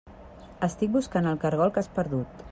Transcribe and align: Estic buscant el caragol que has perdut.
Estic 0.67 0.95
buscant 0.95 1.31
el 1.33 1.37
caragol 1.45 1.75
que 1.77 1.83
has 1.83 1.91
perdut. 1.99 2.39